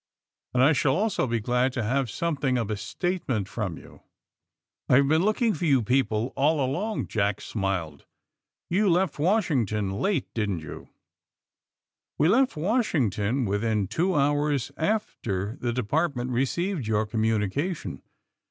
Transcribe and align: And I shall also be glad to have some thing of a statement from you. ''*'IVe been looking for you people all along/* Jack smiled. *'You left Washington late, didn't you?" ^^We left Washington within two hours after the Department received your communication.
And 0.55 0.63
I 0.63 0.73
shall 0.73 0.95
also 0.95 1.27
be 1.27 1.39
glad 1.39 1.73
to 1.73 1.83
have 1.83 2.09
some 2.09 2.35
thing 2.35 2.57
of 2.57 2.71
a 2.71 2.75
statement 2.75 3.47
from 3.47 3.77
you. 3.77 4.01
''*'IVe 4.89 5.07
been 5.07 5.21
looking 5.21 5.53
for 5.53 5.65
you 5.65 5.83
people 5.83 6.33
all 6.35 6.59
along/* 6.65 7.05
Jack 7.07 7.39
smiled. 7.39 8.07
*'You 8.67 8.89
left 8.89 9.19
Washington 9.19 9.91
late, 9.91 10.33
didn't 10.33 10.61
you?" 10.61 10.89
^^We 12.19 12.29
left 12.31 12.57
Washington 12.57 13.45
within 13.45 13.87
two 13.87 14.15
hours 14.15 14.71
after 14.75 15.55
the 15.61 15.71
Department 15.71 16.31
received 16.31 16.87
your 16.87 17.05
communication. 17.05 18.01